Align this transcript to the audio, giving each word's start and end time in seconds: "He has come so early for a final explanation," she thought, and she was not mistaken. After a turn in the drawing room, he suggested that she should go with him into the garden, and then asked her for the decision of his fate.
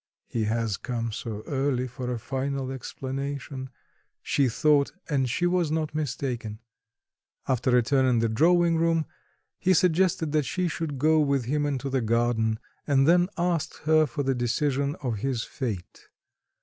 "He 0.25 0.45
has 0.45 0.77
come 0.77 1.11
so 1.11 1.43
early 1.45 1.85
for 1.87 2.11
a 2.11 2.17
final 2.17 2.71
explanation," 2.71 3.69
she 4.23 4.49
thought, 4.49 4.91
and 5.07 5.29
she 5.29 5.45
was 5.45 5.69
not 5.69 5.93
mistaken. 5.93 6.57
After 7.47 7.77
a 7.77 7.83
turn 7.83 8.07
in 8.07 8.17
the 8.17 8.27
drawing 8.27 8.77
room, 8.77 9.05
he 9.59 9.75
suggested 9.75 10.31
that 10.31 10.41
she 10.45 10.67
should 10.67 10.97
go 10.97 11.19
with 11.19 11.45
him 11.45 11.67
into 11.67 11.87
the 11.87 12.01
garden, 12.01 12.57
and 12.87 13.07
then 13.07 13.29
asked 13.37 13.81
her 13.83 14.07
for 14.07 14.23
the 14.23 14.33
decision 14.33 14.95
of 15.03 15.17
his 15.17 15.43
fate. 15.43 16.07